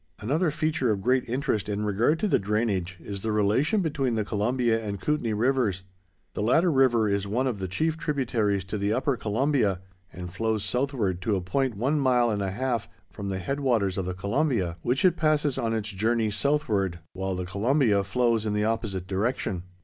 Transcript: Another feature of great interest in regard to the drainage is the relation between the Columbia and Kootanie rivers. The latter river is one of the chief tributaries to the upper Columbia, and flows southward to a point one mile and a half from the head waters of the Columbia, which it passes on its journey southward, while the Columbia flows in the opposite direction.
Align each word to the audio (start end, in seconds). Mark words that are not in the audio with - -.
Another 0.19 0.49
feature 0.49 0.89
of 0.89 1.03
great 1.03 1.29
interest 1.29 1.69
in 1.69 1.85
regard 1.85 2.17
to 2.21 2.27
the 2.27 2.39
drainage 2.39 2.97
is 3.03 3.21
the 3.21 3.31
relation 3.31 3.81
between 3.83 4.15
the 4.15 4.25
Columbia 4.25 4.83
and 4.83 4.99
Kootanie 4.99 5.37
rivers. 5.37 5.83
The 6.33 6.41
latter 6.41 6.71
river 6.71 7.07
is 7.07 7.27
one 7.27 7.45
of 7.45 7.59
the 7.59 7.67
chief 7.67 7.99
tributaries 7.99 8.63
to 8.65 8.79
the 8.79 8.91
upper 8.93 9.15
Columbia, 9.15 9.79
and 10.11 10.33
flows 10.33 10.65
southward 10.65 11.21
to 11.21 11.35
a 11.35 11.41
point 11.41 11.75
one 11.75 11.99
mile 11.99 12.31
and 12.31 12.41
a 12.41 12.49
half 12.49 12.89
from 13.11 13.29
the 13.29 13.37
head 13.37 13.59
waters 13.59 13.95
of 13.95 14.05
the 14.05 14.15
Columbia, 14.15 14.77
which 14.81 15.05
it 15.05 15.15
passes 15.17 15.59
on 15.59 15.71
its 15.71 15.89
journey 15.89 16.31
southward, 16.31 16.97
while 17.13 17.35
the 17.35 17.45
Columbia 17.45 18.03
flows 18.03 18.47
in 18.47 18.53
the 18.53 18.65
opposite 18.65 19.05
direction. 19.05 19.61